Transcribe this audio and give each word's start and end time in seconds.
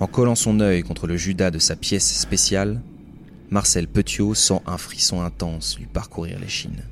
En 0.00 0.06
collant 0.06 0.34
son 0.34 0.60
œil 0.60 0.82
contre 0.82 1.06
le 1.06 1.18
Judas 1.18 1.50
de 1.50 1.58
sa 1.58 1.76
pièce 1.76 2.18
spéciale, 2.18 2.80
Marcel 3.50 3.86
Petiot 3.86 4.34
sent 4.34 4.62
un 4.66 4.78
frisson 4.78 5.20
intense 5.20 5.78
lui 5.78 5.84
parcourir 5.84 6.38
l'échine. 6.40 6.84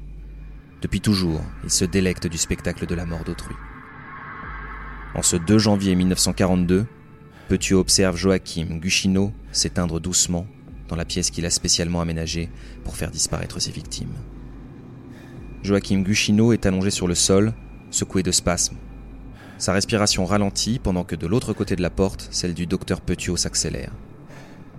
Depuis 0.83 1.01
toujours, 1.01 1.41
il 1.65 1.71
se 1.71 1.87
délecte 1.87 2.27
du 2.27 2.37
spectacle 2.37 2.85
de 2.85 2.95
la 2.95 3.07
mort 3.07 3.25
d'autrui. 3.25 3.55
En 5.15 5.23
ce 5.23 5.37
2 5.37 5.59
janvier 5.59 5.95
1942, 5.95 6.85
Petiot 7.49 7.81
observe 7.81 8.15
Joachim 8.15 8.79
Guchino 8.79 9.33
s'éteindre 9.53 10.01
doucement 10.01 10.47
dans 10.89 10.97
la 10.97 11.07
pièce 11.07 11.31
qu'il 11.31 11.47
a 11.47 11.51
spécialement 11.51 12.03
aménagée 12.03 12.51
pour 12.85 12.95
faire 12.95 13.11
disparaître 13.11 13.59
ses 13.59 13.73
victimes. 13.73 14.15
Joachim 15.63 16.03
Guchino 16.03 16.53
est 16.53 16.67
allongé 16.67 16.91
sur 16.91 17.09
le 17.09 17.15
sol, 17.15 17.55
secoué 17.91 18.23
de 18.23 18.33
spasmes. 18.33 18.77
Sa 19.59 19.73
respiration 19.73 20.25
ralentit 20.25 20.79
pendant 20.79 21.03
que 21.03 21.17
de 21.17 21.27
l'autre 21.27 21.53
côté 21.53 21.75
de 21.75 21.83
la 21.83 21.91
porte, 21.91 22.29
celle 22.31 22.55
du 22.55 22.67
docteur 22.67 23.01
Petiot 23.01 23.37
s'accélère. 23.37 23.93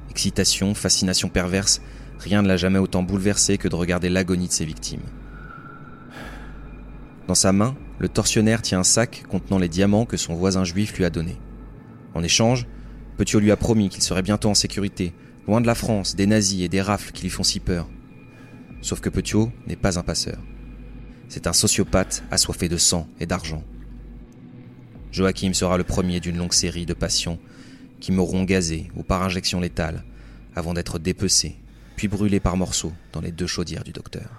Excitation, 0.10 0.74
fascination 0.74 1.28
perverse, 1.28 1.82
rien 2.18 2.42
ne 2.42 2.48
l'a 2.48 2.56
jamais 2.56 2.80
autant 2.80 3.04
bouleversé 3.04 3.58
que 3.58 3.68
de 3.68 3.76
regarder 3.76 4.10
l'agonie 4.10 4.48
de 4.48 4.54
ses 4.54 4.64
victimes. 4.64 5.04
Dans 7.28 7.36
sa 7.36 7.52
main, 7.52 7.76
le 8.00 8.08
tortionnaire 8.08 8.62
tient 8.62 8.80
un 8.80 8.84
sac 8.84 9.26
contenant 9.30 9.60
les 9.60 9.68
diamants 9.68 10.06
que 10.06 10.18
son 10.18 10.34
voisin 10.34 10.64
juif 10.64 10.98
lui 10.98 11.04
a 11.04 11.10
donnés. 11.10 11.38
En 12.14 12.24
échange, 12.24 12.66
Petiot 13.18 13.42
lui 13.42 13.52
a 13.52 13.58
promis 13.58 13.90
qu'il 13.90 14.02
serait 14.02 14.22
bientôt 14.22 14.50
en 14.50 14.56
sécurité, 14.56 15.14
loin 15.46 15.60
de 15.60 15.68
la 15.68 15.76
France, 15.76 16.16
des 16.16 16.26
nazis 16.26 16.64
et 16.64 16.70
des 16.70 16.82
rafles 16.82 17.12
qui 17.12 17.24
lui 17.24 17.30
font 17.30 17.44
si 17.44 17.60
peur. 17.60 17.90
Sauf 18.82 19.02
que 19.02 19.10
Petiot 19.10 19.52
n'est 19.68 19.76
pas 19.76 20.00
un 20.00 20.04
passeur. 20.04 20.38
C'est 21.28 21.48
un 21.48 21.54
sociopathe 21.54 22.24
assoiffé 22.32 22.70
de 22.70 22.78
sang 22.78 23.10
et 23.20 23.26
d'argent. 23.26 23.64
Joachim 25.12 25.54
sera 25.54 25.78
le 25.78 25.84
premier 25.84 26.20
d'une 26.20 26.38
longue 26.38 26.54
série 26.54 26.86
de 26.86 26.94
patients 26.94 27.40
qui 28.00 28.12
mourront 28.12 28.44
gazés 28.44 28.92
ou 28.96 29.04
par 29.04 29.24
injection 29.24 29.60
létale 29.60 30.04
avant 30.56 30.74
d'être 30.74 31.00
dépecés, 31.00 31.56
puis 31.96 32.08
brûlés 32.08 32.40
par 32.40 32.58
morceaux 32.58 32.94
dans 33.12 33.22
les 33.22 33.32
deux 33.32 33.48
chaudières 33.48 33.84
du 33.84 33.92
docteur. 33.92 34.30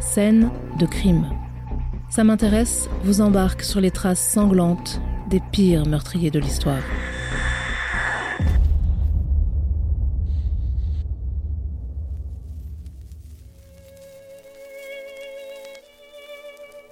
Scène 0.00 0.50
de 0.78 0.86
crime. 0.86 1.28
Ça 2.08 2.24
m'intéresse 2.24 2.88
vous 3.04 3.20
embarque 3.20 3.62
sur 3.62 3.80
les 3.80 3.90
traces 3.90 4.32
sanglantes 4.32 5.00
des 5.28 5.40
pires 5.52 5.86
meurtriers 5.86 6.30
de 6.30 6.38
l'histoire. 6.38 6.82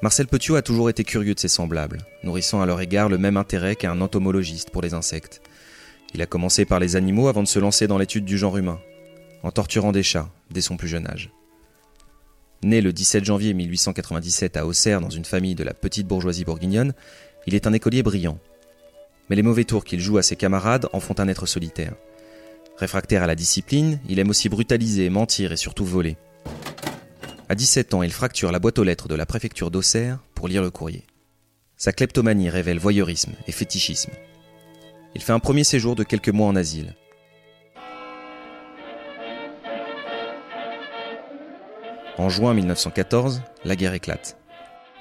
Marcel 0.06 0.28
Petiot 0.28 0.54
a 0.54 0.62
toujours 0.62 0.88
été 0.88 1.02
curieux 1.02 1.34
de 1.34 1.40
ses 1.40 1.48
semblables, 1.48 1.98
nourrissant 2.22 2.62
à 2.62 2.66
leur 2.66 2.80
égard 2.80 3.08
le 3.08 3.18
même 3.18 3.36
intérêt 3.36 3.74
qu'un 3.74 4.00
entomologiste 4.00 4.70
pour 4.70 4.80
les 4.80 4.94
insectes. 4.94 5.42
Il 6.14 6.22
a 6.22 6.26
commencé 6.26 6.64
par 6.64 6.78
les 6.78 6.94
animaux 6.94 7.26
avant 7.26 7.42
de 7.42 7.48
se 7.48 7.58
lancer 7.58 7.88
dans 7.88 7.98
l'étude 7.98 8.24
du 8.24 8.38
genre 8.38 8.56
humain, 8.56 8.78
en 9.42 9.50
torturant 9.50 9.90
des 9.90 10.04
chats 10.04 10.30
dès 10.52 10.60
son 10.60 10.76
plus 10.76 10.86
jeune 10.86 11.08
âge. 11.08 11.32
Né 12.62 12.82
le 12.82 12.92
17 12.92 13.24
janvier 13.24 13.52
1897 13.52 14.56
à 14.56 14.64
Auxerre 14.64 15.00
dans 15.00 15.10
une 15.10 15.24
famille 15.24 15.56
de 15.56 15.64
la 15.64 15.74
petite 15.74 16.06
bourgeoisie 16.06 16.44
bourguignonne, 16.44 16.94
il 17.48 17.56
est 17.56 17.66
un 17.66 17.72
écolier 17.72 18.04
brillant. 18.04 18.38
Mais 19.28 19.34
les 19.34 19.42
mauvais 19.42 19.64
tours 19.64 19.84
qu'il 19.84 19.98
joue 19.98 20.18
à 20.18 20.22
ses 20.22 20.36
camarades 20.36 20.86
en 20.92 21.00
font 21.00 21.18
un 21.18 21.26
être 21.26 21.46
solitaire. 21.46 21.94
Réfractaire 22.76 23.24
à 23.24 23.26
la 23.26 23.34
discipline, 23.34 23.98
il 24.08 24.20
aime 24.20 24.30
aussi 24.30 24.48
brutaliser, 24.48 25.10
mentir 25.10 25.50
et 25.50 25.56
surtout 25.56 25.84
voler. 25.84 26.16
À 27.48 27.54
17 27.54 27.94
ans, 27.94 28.02
il 28.02 28.10
fracture 28.10 28.50
la 28.50 28.58
boîte 28.58 28.80
aux 28.80 28.84
lettres 28.84 29.06
de 29.06 29.14
la 29.14 29.24
préfecture 29.24 29.70
d'Auxerre 29.70 30.18
pour 30.34 30.48
lire 30.48 30.62
le 30.62 30.70
courrier. 30.70 31.04
Sa 31.76 31.92
kleptomanie 31.92 32.50
révèle 32.50 32.80
voyeurisme 32.80 33.34
et 33.46 33.52
fétichisme. 33.52 34.10
Il 35.14 35.22
fait 35.22 35.32
un 35.32 35.38
premier 35.38 35.62
séjour 35.62 35.94
de 35.94 36.02
quelques 36.02 36.30
mois 36.30 36.48
en 36.48 36.56
asile. 36.56 36.96
En 42.18 42.28
juin 42.30 42.52
1914, 42.52 43.42
la 43.64 43.76
guerre 43.76 43.94
éclate. 43.94 44.36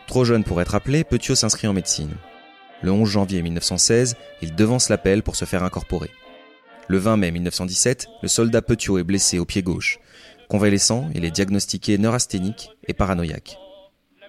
Trop 0.06 0.24
jeune 0.24 0.44
pour 0.44 0.62
être 0.62 0.76
appelé, 0.76 1.04
Petiot 1.04 1.34
s'inscrit 1.34 1.68
en 1.68 1.74
médecine. 1.74 2.14
Le 2.84 2.92
11 2.92 3.10
janvier 3.10 3.42
1916, 3.42 4.18
il 4.44 4.54
devance 4.54 4.90
l'appel 4.90 5.24
pour 5.24 5.36
se 5.36 5.46
faire 5.46 5.64
incorporer. 5.64 6.12
Le 6.90 7.00
20 7.00 7.18
mai 7.18 7.32
1917, 7.32 8.08
le 8.22 8.28
soldat 8.28 8.62
Petiot 8.62 9.00
est 9.00 9.04
blessé 9.04 9.40
au 9.40 9.46
pied 9.46 9.64
gauche. 9.64 9.98
Convalescent, 10.50 11.10
il 11.16 11.26
est 11.26 11.32
diagnostiqué 11.32 11.98
neurasthénique 11.98 12.70
et 12.88 12.94
paranoïaque. 12.94 13.58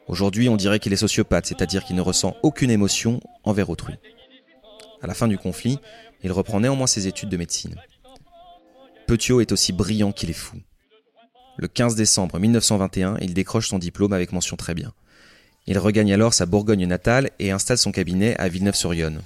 Aujourd'hui, 0.09 0.49
on 0.49 0.57
dirait 0.57 0.79
qu'il 0.79 0.93
est 0.93 0.97
sociopathe, 0.97 1.47
c'est-à-dire 1.47 1.85
qu'il 1.85 1.97
ne 1.97 2.01
ressent 2.01 2.37
aucune 2.43 2.71
émotion 2.71 3.21
envers 3.45 3.71
autrui. 3.71 3.95
À 5.03 5.07
la 5.07 5.15
fin 5.15 5.29
du 5.29 5.37
conflit, 5.37 5.79
il 6.23 6.33
reprend 6.33 6.61
néanmoins 6.61 6.87
ses 6.87 7.07
études 7.07 7.29
de 7.29 7.37
médecine. 7.37 7.75
Petiot 9.07 9.41
est 9.41 9.53
aussi 9.53 9.73
brillant 9.73 10.13
qu'il 10.13 10.31
est 10.31 10.35
fou. 10.35 10.57
Le 11.59 11.69
15 11.69 11.97
décembre 11.97 12.39
1921, 12.39 13.19
il 13.21 13.35
décroche 13.35 13.69
son 13.69 13.79
diplôme 13.79 14.13
avec 14.13 14.33
mention 14.33 14.57
très 14.57 14.75
bien. 14.75 14.93
Il 15.67 15.79
regagne 15.79 16.13
alors 16.13 16.35
sa 16.35 16.47
Bourgogne 16.47 16.87
natale 16.87 17.31
et 17.39 17.51
installe 17.51 17.79
son 17.79 17.93
cabinet 17.93 18.37
à 18.39 18.49
Villeneuve-sur-Yonne. 18.49 19.23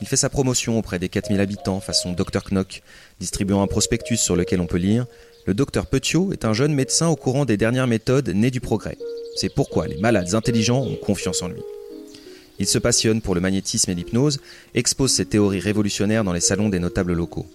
Il 0.00 0.08
fait 0.08 0.16
sa 0.16 0.30
promotion 0.30 0.78
auprès 0.78 0.98
des 0.98 1.08
4000 1.08 1.40
habitants 1.40 1.80
façon 1.80 2.12
Dr 2.12 2.42
Knock, 2.50 2.82
distribuant 3.20 3.62
un 3.62 3.66
prospectus 3.66 4.20
sur 4.20 4.34
lequel 4.34 4.60
on 4.60 4.66
peut 4.66 4.78
lire 4.78 5.06
Le 5.44 5.54
docteur 5.54 5.86
Petiot 5.86 6.32
est 6.32 6.44
un 6.44 6.52
jeune 6.52 6.72
médecin 6.72 7.08
au 7.08 7.16
courant 7.16 7.44
des 7.44 7.56
dernières 7.56 7.88
méthodes 7.88 8.28
nées 8.28 8.52
du 8.52 8.60
progrès. 8.60 8.96
C'est 9.34 9.52
pourquoi 9.52 9.88
les 9.88 9.96
malades 9.96 10.34
intelligents 10.34 10.82
ont 10.82 10.94
confiance 10.94 11.42
en 11.42 11.48
lui. 11.48 11.62
Il 12.60 12.66
se 12.66 12.78
passionne 12.78 13.20
pour 13.20 13.34
le 13.34 13.40
magnétisme 13.40 13.90
et 13.90 13.94
l'hypnose, 13.96 14.40
expose 14.74 15.10
ses 15.10 15.26
théories 15.26 15.58
révolutionnaires 15.58 16.22
dans 16.22 16.32
les 16.32 16.40
salons 16.40 16.68
des 16.68 16.78
notables 16.78 17.12
locaux. 17.12 17.46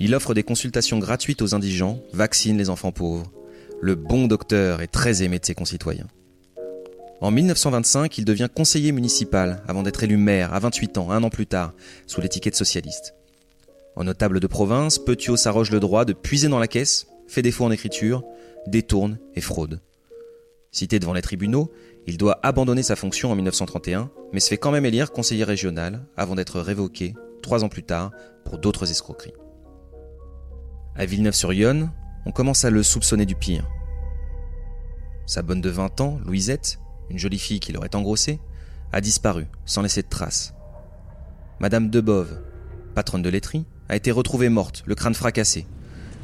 Il 0.00 0.16
offre 0.16 0.34
des 0.34 0.42
consultations 0.42 0.98
gratuites 0.98 1.42
aux 1.42 1.54
indigents, 1.54 2.00
vaccine 2.12 2.58
les 2.58 2.70
enfants 2.70 2.90
pauvres. 2.90 3.30
Le 3.80 3.94
bon 3.94 4.26
docteur 4.26 4.82
est 4.82 4.88
très 4.88 5.22
aimé 5.22 5.38
de 5.38 5.46
ses 5.46 5.54
concitoyens. 5.54 6.08
En 7.20 7.30
1925, 7.30 8.18
il 8.18 8.24
devient 8.24 8.48
conseiller 8.52 8.90
municipal 8.90 9.62
avant 9.68 9.84
d'être 9.84 10.02
élu 10.02 10.16
maire 10.16 10.54
à 10.54 10.58
28 10.58 10.98
ans, 10.98 11.12
un 11.12 11.22
an 11.22 11.30
plus 11.30 11.46
tard, 11.46 11.72
sous 12.08 12.20
l'étiquette 12.20 12.56
socialiste. 12.56 13.14
En 13.96 14.04
notable 14.04 14.40
de 14.40 14.46
province, 14.46 14.98
Petiot 14.98 15.36
s'arroge 15.36 15.70
le 15.70 15.80
droit 15.80 16.04
de 16.04 16.12
puiser 16.12 16.48
dans 16.48 16.58
la 16.58 16.68
caisse, 16.68 17.08
fait 17.26 17.42
défaut 17.42 17.64
en 17.64 17.70
écriture, 17.70 18.24
détourne 18.66 19.18
et 19.34 19.40
fraude. 19.40 19.80
Cité 20.72 20.98
devant 20.98 21.12
les 21.12 21.22
tribunaux, 21.22 21.72
il 22.06 22.16
doit 22.16 22.38
abandonner 22.42 22.82
sa 22.82 22.96
fonction 22.96 23.30
en 23.30 23.34
1931, 23.34 24.10
mais 24.32 24.40
se 24.40 24.48
fait 24.48 24.56
quand 24.56 24.70
même 24.70 24.86
élire 24.86 25.12
conseiller 25.12 25.44
régional 25.44 26.06
avant 26.16 26.36
d'être 26.36 26.60
révoqué, 26.60 27.14
trois 27.42 27.64
ans 27.64 27.68
plus 27.68 27.82
tard, 27.82 28.12
pour 28.44 28.58
d'autres 28.58 28.90
escroqueries. 28.90 29.34
À 30.94 31.04
Villeneuve-sur-Yonne, 31.04 31.90
on 32.26 32.32
commence 32.32 32.64
à 32.64 32.70
le 32.70 32.82
soupçonner 32.82 33.26
du 33.26 33.34
pire. 33.34 33.68
Sa 35.26 35.42
bonne 35.42 35.60
de 35.60 35.70
20 35.70 36.00
ans, 36.00 36.20
Louisette, 36.24 36.78
une 37.10 37.18
jolie 37.18 37.38
fille 37.38 37.60
qui 37.60 37.72
l'aurait 37.72 37.94
engrossée, 37.96 38.40
a 38.92 39.00
disparu 39.00 39.46
sans 39.64 39.82
laisser 39.82 40.02
de 40.02 40.08
traces. 40.08 40.54
Madame 41.60 41.90
Debove, 41.90 42.40
patronne 42.94 43.22
de 43.22 43.28
laiterie, 43.28 43.66
a 43.90 43.96
été 43.96 44.12
retrouvée 44.12 44.48
morte, 44.48 44.84
le 44.86 44.94
crâne 44.94 45.14
fracassé. 45.14 45.66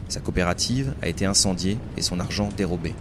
Sa 0.09 0.21
coopérative 0.21 0.95
a 1.03 1.09
été 1.09 1.27
incendiée 1.27 1.79
et 1.97 2.03
son 2.03 2.21
argent 2.21 2.49
dérobé. 2.57 2.95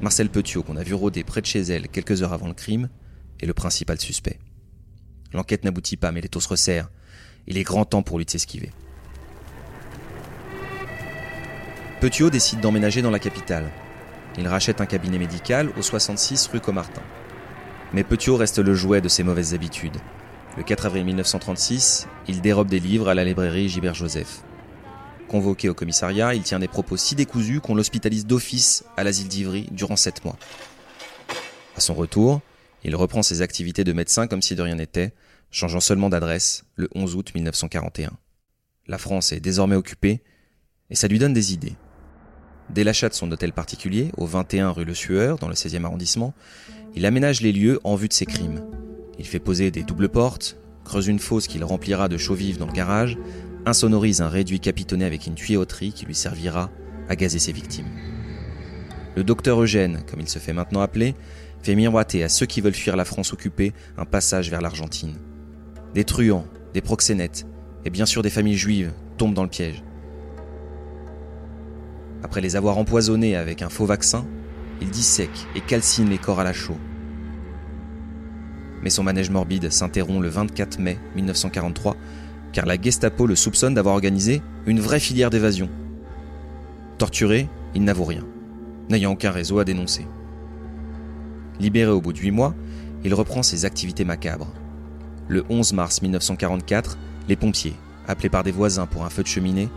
Marcel 0.00 0.30
Petiot, 0.30 0.62
qu'on 0.62 0.78
a 0.78 0.82
vu 0.82 0.94
rôder 0.94 1.22
près 1.22 1.42
de 1.42 1.46
chez 1.46 1.60
elle 1.60 1.86
quelques 1.86 2.22
heures 2.22 2.32
avant 2.32 2.48
le 2.48 2.54
crime, 2.54 2.88
est 3.40 3.46
le 3.46 3.52
principal 3.52 4.00
suspect. 4.00 4.38
L'enquête 5.34 5.64
n'aboutit 5.64 5.98
pas, 5.98 6.12
mais 6.12 6.22
les 6.22 6.30
taux 6.30 6.40
se 6.40 6.48
resserrent. 6.48 6.90
Il 7.46 7.58
est 7.58 7.62
grand 7.62 7.84
temps 7.84 8.02
pour 8.02 8.16
lui 8.16 8.24
de 8.24 8.30
s'esquiver. 8.30 8.70
Petiot 12.00 12.30
décide 12.30 12.60
d'emménager 12.60 13.02
dans 13.02 13.10
la 13.10 13.18
capitale. 13.18 13.70
Il 14.38 14.48
rachète 14.48 14.80
un 14.80 14.86
cabinet 14.86 15.18
médical 15.18 15.70
au 15.76 15.82
66 15.82 16.46
rue 16.46 16.60
Comartin. 16.60 17.02
Mais 17.92 18.02
Petiot 18.02 18.36
reste 18.36 18.60
le 18.60 18.74
jouet 18.74 19.02
de 19.02 19.08
ses 19.08 19.24
mauvaises 19.24 19.52
habitudes. 19.52 19.98
Le 20.56 20.64
4 20.64 20.86
avril 20.86 21.04
1936, 21.04 22.08
il 22.26 22.40
dérobe 22.40 22.68
des 22.68 22.80
livres 22.80 23.08
à 23.08 23.14
la 23.14 23.24
librairie 23.24 23.68
Gilbert 23.68 23.94
Joseph. 23.94 24.42
Convoqué 25.28 25.68
au 25.68 25.74
commissariat, 25.74 26.34
il 26.34 26.42
tient 26.42 26.58
des 26.58 26.66
propos 26.66 26.96
si 26.96 27.14
décousus 27.14 27.60
qu'on 27.60 27.76
l'hospitalise 27.76 28.26
d'office 28.26 28.84
à 28.96 29.04
l'asile 29.04 29.28
d'Ivry 29.28 29.68
durant 29.70 29.94
sept 29.94 30.24
mois. 30.24 30.36
À 31.76 31.80
son 31.80 31.94
retour, 31.94 32.40
il 32.82 32.96
reprend 32.96 33.22
ses 33.22 33.42
activités 33.42 33.84
de 33.84 33.92
médecin 33.92 34.26
comme 34.26 34.42
si 34.42 34.56
de 34.56 34.62
rien 34.62 34.74
n'était, 34.74 35.14
changeant 35.52 35.80
seulement 35.80 36.08
d'adresse 36.08 36.64
le 36.74 36.88
11 36.96 37.14
août 37.14 37.32
1941. 37.32 38.10
La 38.88 38.98
France 38.98 39.30
est 39.30 39.40
désormais 39.40 39.76
occupée 39.76 40.20
et 40.90 40.96
ça 40.96 41.06
lui 41.06 41.20
donne 41.20 41.32
des 41.32 41.52
idées. 41.52 41.76
Dès 42.72 42.84
l'achat 42.84 43.08
de 43.08 43.14
son 43.14 43.30
hôtel 43.32 43.52
particulier, 43.52 44.12
au 44.16 44.26
21 44.26 44.70
rue 44.70 44.84
Le 44.84 44.94
Sueur, 44.94 45.38
dans 45.38 45.48
le 45.48 45.54
16e 45.54 45.84
arrondissement, 45.84 46.34
il 46.94 47.04
aménage 47.04 47.40
les 47.40 47.52
lieux 47.52 47.80
en 47.82 47.96
vue 47.96 48.06
de 48.06 48.12
ses 48.12 48.26
crimes. 48.26 48.62
Il 49.18 49.26
fait 49.26 49.40
poser 49.40 49.72
des 49.72 49.82
doubles 49.82 50.08
portes, 50.08 50.56
creuse 50.84 51.08
une 51.08 51.18
fosse 51.18 51.48
qu'il 51.48 51.64
remplira 51.64 52.08
de 52.08 52.16
chaux 52.16 52.34
vives 52.34 52.58
dans 52.58 52.66
le 52.66 52.72
garage, 52.72 53.18
insonorise 53.66 54.22
un 54.22 54.28
réduit 54.28 54.60
capitonné 54.60 55.04
avec 55.04 55.26
une 55.26 55.34
tuyauterie 55.34 55.92
qui 55.92 56.06
lui 56.06 56.14
servira 56.14 56.70
à 57.08 57.16
gazer 57.16 57.40
ses 57.40 57.52
victimes. 57.52 57.90
Le 59.16 59.24
docteur 59.24 59.60
Eugène, 59.60 60.02
comme 60.08 60.20
il 60.20 60.28
se 60.28 60.38
fait 60.38 60.52
maintenant 60.52 60.80
appeler, 60.80 61.16
fait 61.62 61.74
miroiter 61.74 62.22
à 62.22 62.28
ceux 62.28 62.46
qui 62.46 62.60
veulent 62.60 62.72
fuir 62.72 62.94
la 62.94 63.04
France 63.04 63.32
occupée 63.32 63.72
un 63.98 64.04
passage 64.04 64.48
vers 64.48 64.60
l'Argentine. 64.60 65.16
Des 65.94 66.04
truands, 66.04 66.46
des 66.72 66.80
proxénètes, 66.80 67.46
et 67.84 67.90
bien 67.90 68.06
sûr 68.06 68.22
des 68.22 68.30
familles 68.30 68.56
juives 68.56 68.92
tombent 69.18 69.34
dans 69.34 69.42
le 69.42 69.48
piège. 69.48 69.82
Après 72.22 72.40
les 72.40 72.56
avoir 72.56 72.78
empoisonnés 72.78 73.36
avec 73.36 73.62
un 73.62 73.68
faux 73.68 73.86
vaccin, 73.86 74.26
il 74.80 74.90
dissèque 74.90 75.46
et 75.54 75.60
calcine 75.60 76.08
les 76.08 76.18
corps 76.18 76.40
à 76.40 76.44
la 76.44 76.52
chaux. 76.52 76.78
Mais 78.82 78.90
son 78.90 79.02
manège 79.02 79.30
morbide 79.30 79.70
s'interrompt 79.70 80.22
le 80.22 80.28
24 80.28 80.78
mai 80.78 80.98
1943 81.16 81.96
car 82.52 82.66
la 82.66 82.80
Gestapo 82.80 83.26
le 83.26 83.36
soupçonne 83.36 83.74
d'avoir 83.74 83.94
organisé 83.94 84.42
une 84.66 84.80
vraie 84.80 85.00
filière 85.00 85.30
d'évasion. 85.30 85.68
Torturé, 86.98 87.48
il 87.74 87.84
n'avoue 87.84 88.04
rien, 88.04 88.26
n'ayant 88.88 89.12
aucun 89.12 89.30
réseau 89.30 89.58
à 89.58 89.64
dénoncer. 89.64 90.06
Libéré 91.60 91.90
au 91.90 92.00
bout 92.00 92.12
de 92.12 92.18
huit 92.18 92.30
mois, 92.30 92.54
il 93.04 93.14
reprend 93.14 93.42
ses 93.42 93.64
activités 93.64 94.04
macabres. 94.04 94.52
Le 95.28 95.44
11 95.48 95.72
mars 95.74 96.02
1944, 96.02 96.98
les 97.28 97.36
pompiers, 97.36 97.76
appelés 98.08 98.28
par 98.28 98.42
des 98.42 98.50
voisins 98.50 98.86
pour 98.86 99.04
un 99.04 99.10
feu 99.10 99.22
de 99.22 99.28
cheminée, 99.28 99.68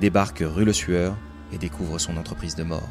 débarquent 0.00 0.44
rue 0.44 0.64
Le 0.64 0.72
Sueur 0.72 1.16
et 1.54 1.58
découvrent 1.58 1.98
son 1.98 2.16
entreprise 2.16 2.56
de 2.56 2.64
mort. 2.64 2.88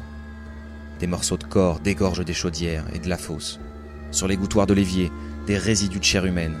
Des 0.98 1.06
morceaux 1.06 1.36
de 1.36 1.44
corps 1.44 1.80
dégorgent 1.80 2.24
des 2.24 2.34
chaudières 2.34 2.84
et 2.94 2.98
de 2.98 3.08
la 3.08 3.18
fosse. 3.18 3.60
Sur 4.10 4.26
les 4.26 4.36
gouttoirs 4.36 4.66
de 4.66 4.74
l'évier, 4.74 5.12
des 5.46 5.58
résidus 5.58 5.98
de 5.98 6.04
chair 6.04 6.24
humaine. 6.24 6.56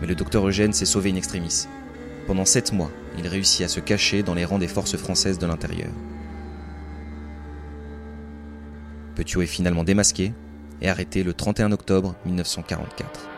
Mais 0.00 0.06
le 0.06 0.14
docteur 0.14 0.46
Eugène 0.46 0.72
s'est 0.72 0.84
sauvé 0.84 1.10
in 1.10 1.16
extremis. 1.16 1.66
Pendant 2.26 2.44
sept 2.44 2.72
mois, 2.72 2.90
il 3.18 3.26
réussit 3.26 3.64
à 3.64 3.68
se 3.68 3.80
cacher 3.80 4.22
dans 4.22 4.34
les 4.34 4.44
rangs 4.44 4.58
des 4.58 4.68
forces 4.68 4.96
françaises 4.96 5.38
de 5.38 5.46
l'intérieur. 5.46 5.90
Petiot 9.16 9.42
est 9.42 9.46
finalement 9.46 9.82
démasqué 9.82 10.32
et 10.80 10.88
arrêté 10.88 11.24
le 11.24 11.34
31 11.34 11.72
octobre 11.72 12.14
1944. 12.26 13.28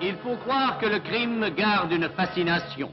Il 0.00 0.16
faut 0.22 0.36
croire 0.36 0.78
que 0.78 0.86
le 0.86 1.00
crime 1.00 1.50
garde 1.54 1.92
une 1.92 2.08
fascination. 2.16 2.90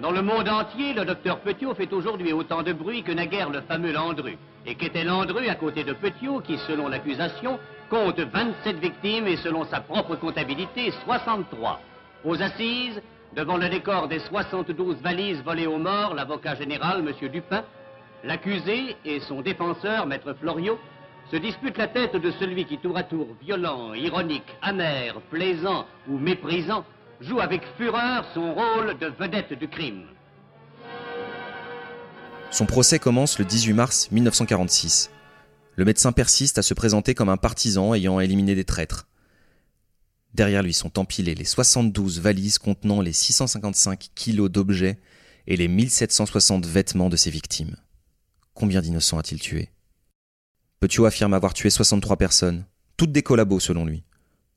Dans 0.00 0.10
le 0.10 0.22
monde 0.22 0.48
entier, 0.48 0.92
le 0.92 1.04
docteur 1.04 1.38
Petiot 1.38 1.72
fait 1.74 1.92
aujourd'hui 1.92 2.32
autant 2.32 2.64
de 2.64 2.72
bruit 2.72 3.04
que 3.04 3.12
naguère 3.12 3.50
le 3.50 3.60
fameux 3.60 3.92
Landru. 3.92 4.36
Et 4.66 4.74
qu'était 4.74 5.04
Landru 5.04 5.46
à 5.48 5.54
côté 5.54 5.84
de 5.84 5.92
Petiot, 5.92 6.40
qui, 6.40 6.58
selon 6.66 6.88
l'accusation, 6.88 7.60
compte 7.88 8.18
27 8.18 8.76
victimes 8.78 9.28
et, 9.28 9.36
selon 9.36 9.64
sa 9.64 9.80
propre 9.80 10.16
comptabilité, 10.16 10.90
63. 11.04 11.80
Aux 12.24 12.42
assises, 12.42 13.00
devant 13.36 13.56
le 13.56 13.68
décor 13.68 14.08
des 14.08 14.18
72 14.18 14.96
valises 15.00 15.42
volées 15.44 15.68
aux 15.68 15.78
morts, 15.78 16.14
l'avocat 16.14 16.56
général, 16.56 17.04
M. 17.06 17.28
Dupin, 17.28 17.62
l'accusé 18.24 18.96
et 19.04 19.20
son 19.20 19.42
défenseur, 19.42 20.06
Maître 20.06 20.34
Floriot, 20.40 20.78
se 21.30 21.36
dispute 21.36 21.78
la 21.78 21.86
tête 21.86 22.16
de 22.16 22.30
celui 22.32 22.64
qui, 22.64 22.78
tour 22.78 22.96
à 22.96 23.04
tour, 23.04 23.28
violent, 23.40 23.94
ironique, 23.94 24.56
amer, 24.60 25.14
plaisant 25.30 25.86
ou 26.08 26.18
méprisant, 26.18 26.84
joue 27.20 27.40
avec 27.40 27.62
fureur 27.76 28.24
son 28.34 28.54
rôle 28.54 28.98
de 28.98 29.06
vedette 29.06 29.52
du 29.58 29.68
crime. 29.68 30.04
Son 32.50 32.66
procès 32.66 32.98
commence 32.98 33.38
le 33.38 33.44
18 33.44 33.72
mars 33.72 34.10
1946. 34.10 35.10
Le 35.76 35.84
médecin 35.84 36.12
persiste 36.12 36.58
à 36.58 36.62
se 36.62 36.74
présenter 36.74 37.14
comme 37.14 37.28
un 37.28 37.36
partisan 37.36 37.94
ayant 37.94 38.20
éliminé 38.20 38.54
des 38.54 38.64
traîtres. 38.64 39.08
Derrière 40.34 40.62
lui 40.62 40.72
sont 40.72 40.98
empilés 40.98 41.34
les 41.34 41.44
72 41.44 42.20
valises 42.20 42.58
contenant 42.58 43.00
les 43.00 43.12
655 43.12 44.10
kilos 44.14 44.50
d'objets 44.50 45.00
et 45.46 45.56
les 45.56 45.68
1760 45.68 46.66
vêtements 46.66 47.08
de 47.08 47.16
ses 47.16 47.30
victimes. 47.30 47.76
Combien 48.54 48.80
d'innocents 48.80 49.18
a-t-il 49.18 49.40
tué? 49.40 49.70
Petiot 50.80 51.06
affirme 51.06 51.34
avoir 51.34 51.54
tué 51.54 51.70
63 51.70 52.16
personnes, 52.16 52.66
toutes 52.96 53.12
des 53.12 53.22
collabos 53.22 53.60
selon 53.60 53.84
lui. 53.84 54.04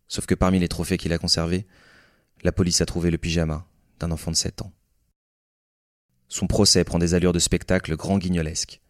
Sauf 0.07 0.25
que 0.25 0.35
parmi 0.35 0.59
les 0.59 0.67
trophées 0.67 0.97
qu'il 0.97 1.13
a 1.13 1.17
conservés, 1.17 1.67
la 2.43 2.51
police 2.51 2.81
a 2.81 2.85
trouvé 2.85 3.11
le 3.11 3.17
pyjama 3.17 3.65
d'un 3.99 4.11
enfant 4.11 4.31
de 4.31 4.35
7 4.35 4.61
ans. 4.61 4.71
Son 6.27 6.47
procès 6.47 6.83
prend 6.83 6.99
des 6.99 7.13
allures 7.13 7.33
de 7.33 7.39
spectacle 7.39 7.95
grand 7.95 8.17
guignolesque. 8.17 8.81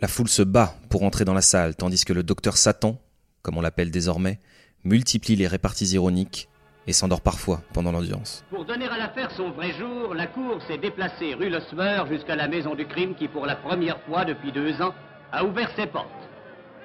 La 0.00 0.08
foule 0.08 0.28
se 0.28 0.42
bat 0.42 0.74
pour 0.90 1.02
entrer 1.02 1.24
dans 1.24 1.34
la 1.34 1.40
salle, 1.40 1.76
tandis 1.76 2.04
que 2.04 2.12
le 2.12 2.22
docteur 2.22 2.56
Satan, 2.56 3.00
comme 3.42 3.56
on 3.56 3.62
l'appelle 3.62 3.90
désormais, 3.90 4.40
multiplie 4.84 5.36
les 5.36 5.46
réparties 5.46 5.94
ironiques 5.94 6.48
et 6.86 6.92
s'endort 6.92 7.22
parfois 7.22 7.62
pendant 7.72 7.92
l'audience. 7.92 8.44
Pour 8.50 8.64
donner 8.66 8.86
à 8.86 8.98
l'affaire 8.98 9.30
son 9.30 9.50
vrai 9.52 9.72
jour, 9.78 10.14
la 10.14 10.26
cour 10.26 10.60
s'est 10.68 10.78
déplacée 10.78 11.34
rue 11.34 11.48
Le 11.48 11.60
jusqu'à 12.08 12.36
la 12.36 12.48
maison 12.48 12.74
du 12.74 12.86
crime 12.86 13.14
qui, 13.14 13.28
pour 13.28 13.46
la 13.46 13.56
première 13.56 14.00
fois 14.02 14.24
depuis 14.24 14.52
deux 14.52 14.80
ans, 14.82 14.94
a 15.32 15.44
ouvert 15.44 15.70
ses 15.76 15.86
portes. 15.86 16.10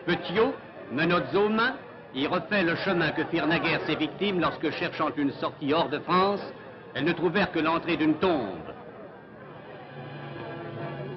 Petiot, 0.05 0.53
menottes 0.93 1.35
aux 1.35 1.49
mains, 1.49 1.75
y 2.15 2.27
refait 2.27 2.63
le 2.63 2.75
chemin 2.77 3.11
que 3.11 3.23
firent 3.25 3.47
naguère 3.47 3.81
ses 3.85 3.95
victimes 3.95 4.39
lorsque, 4.39 4.71
cherchant 4.71 5.09
une 5.15 5.31
sortie 5.33 5.73
hors 5.73 5.89
de 5.89 5.99
France, 5.99 6.41
elles 6.93 7.05
ne 7.05 7.13
trouvèrent 7.13 7.51
que 7.51 7.59
l'entrée 7.59 7.97
d'une 7.97 8.15
tombe. 8.15 8.73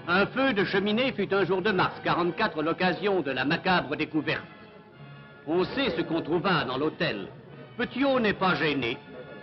Un 0.09 0.27
feu 0.27 0.53
de 0.53 0.65
cheminée 0.65 1.13
fut 1.13 1.33
un 1.33 1.45
jour 1.45 1.63
de 1.63 1.71
mars 1.71 1.95
44 2.05 2.63
l'occasion 2.63 3.21
de 3.21 3.31
la 3.31 3.45
macabre 3.45 3.97
découverte. 3.97 4.43
On 5.47 5.65
sait 5.65 5.91
ce 5.91 6.03
qu'on 6.03 6.21
trouva 6.21 6.65
dans 6.65 6.77
l'hôtel. 6.77 7.29
Petiot 7.77 8.21
n'est 8.21 8.33
pas 8.35 8.55
gêné. 8.57 8.99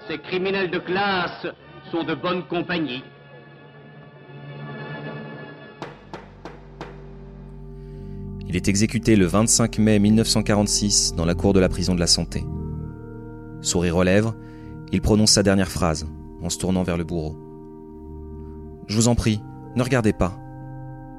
Ces 0.08 0.18
criminels 0.18 0.70
de 0.70 0.80
classe 0.80 1.48
sont 1.92 2.04
de 2.04 2.14
bonne 2.14 2.44
compagnie. 2.44 3.04
Il 8.50 8.56
est 8.56 8.68
exécuté 8.68 9.16
le 9.16 9.28
25 9.28 9.78
mai 9.78 10.00
1946 10.00 11.14
dans 11.16 11.26
la 11.26 11.36
cour 11.36 11.54
de 11.54 11.60
la 11.60 11.70
prison 11.70 11.94
de 11.94 12.00
la 12.00 12.08
Santé. 12.08 12.44
Sourire 13.62 13.98
aux 13.98 14.04
lèvres, 14.04 14.36
il 14.92 15.02
prononce 15.02 15.34
sa 15.34 15.44
dernière 15.44 15.70
phrase 15.70 16.08
en 16.42 16.50
se 16.50 16.58
tournant 16.58 16.82
vers 16.82 16.98
le 16.98 17.04
bourreau. 17.04 17.38
Je 18.88 18.96
vous 18.96 19.08
en 19.08 19.14
prie, 19.14 19.40
ne 19.76 19.84
regardez 19.84 20.14
pas. 20.14 20.36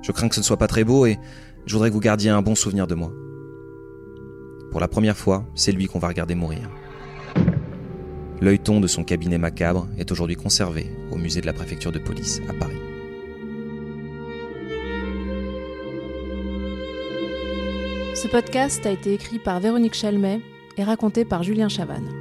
Je 0.02 0.10
crains 0.10 0.28
que 0.28 0.34
ce 0.34 0.40
ne 0.40 0.44
soit 0.44 0.56
pas 0.56 0.66
très 0.66 0.82
beau 0.82 1.06
et 1.06 1.20
je 1.66 1.72
voudrais 1.72 1.90
que 1.90 1.94
vous 1.94 2.00
gardiez 2.00 2.30
un 2.30 2.42
bon 2.42 2.56
souvenir 2.56 2.88
de 2.88 2.96
moi. 2.96 3.12
Pour 4.72 4.80
la 4.80 4.88
première 4.88 5.16
fois, 5.16 5.44
c'est 5.54 5.70
lui 5.70 5.86
qu'on 5.86 6.00
va 6.00 6.08
regarder 6.08 6.34
mourir. 6.34 6.68
L'œilleton 8.40 8.80
de 8.80 8.88
son 8.88 9.04
cabinet 9.04 9.38
macabre 9.38 9.86
est 9.98 10.10
aujourd'hui 10.10 10.36
conservé 10.36 10.90
au 11.12 11.16
musée 11.16 11.40
de 11.40 11.46
la 11.46 11.52
préfecture 11.52 11.92
de 11.92 12.00
police 12.00 12.40
à 12.48 12.54
Paris. 12.54 12.89
Ce 18.22 18.28
podcast 18.28 18.84
a 18.84 18.90
été 18.90 19.14
écrit 19.14 19.38
par 19.38 19.60
Véronique 19.60 19.94
Chalmet 19.94 20.42
et 20.76 20.84
raconté 20.84 21.24
par 21.24 21.42
Julien 21.42 21.70
Chavannes. 21.70 22.12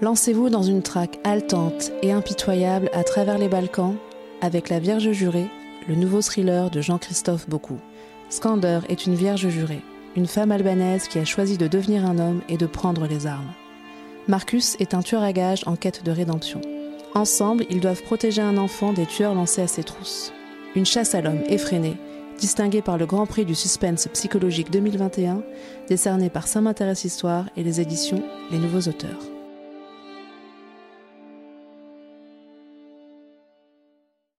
Lancez-vous 0.00 0.50
dans 0.50 0.62
une 0.62 0.82
traque 0.82 1.18
haletante 1.24 1.90
et 2.02 2.12
impitoyable 2.12 2.88
à 2.92 3.02
travers 3.02 3.38
les 3.38 3.48
Balkans 3.48 3.96
avec 4.42 4.68
La 4.68 4.78
Vierge 4.78 5.10
jurée, 5.10 5.50
le 5.88 5.96
nouveau 5.96 6.22
thriller 6.22 6.70
de 6.70 6.80
Jean-Christophe 6.80 7.48
Beaucoup. 7.48 7.80
Skander 8.28 8.78
est 8.88 9.06
une 9.06 9.16
vierge 9.16 9.48
jurée 9.48 9.82
une 10.16 10.26
femme 10.26 10.52
albanaise 10.52 11.08
qui 11.08 11.18
a 11.18 11.24
choisi 11.24 11.58
de 11.58 11.66
devenir 11.66 12.04
un 12.04 12.18
homme 12.18 12.40
et 12.48 12.56
de 12.56 12.66
prendre 12.66 13.06
les 13.06 13.26
armes. 13.26 13.52
Marcus 14.28 14.76
est 14.80 14.94
un 14.94 15.02
tueur 15.02 15.22
à 15.22 15.32
gages 15.32 15.64
en 15.66 15.76
quête 15.76 16.04
de 16.04 16.10
rédemption. 16.10 16.60
Ensemble, 17.14 17.66
ils 17.70 17.80
doivent 17.80 18.02
protéger 18.02 18.42
un 18.42 18.56
enfant 18.56 18.92
des 18.92 19.06
tueurs 19.06 19.34
lancés 19.34 19.62
à 19.62 19.66
ses 19.66 19.84
trousses. 19.84 20.32
Une 20.74 20.86
chasse 20.86 21.14
à 21.14 21.20
l'homme 21.20 21.42
effrénée, 21.48 21.96
distinguée 22.38 22.82
par 22.82 22.98
le 22.98 23.06
Grand 23.06 23.26
Prix 23.26 23.44
du 23.44 23.54
Suspense 23.54 24.08
Psychologique 24.12 24.70
2021, 24.70 25.42
décerné 25.88 26.30
par 26.30 26.48
Saint-M'intéresse 26.48 27.04
Histoire 27.04 27.46
et 27.56 27.62
les 27.62 27.80
éditions 27.80 28.22
Les 28.50 28.58
Nouveaux 28.58 28.88
Auteurs. 28.88 29.33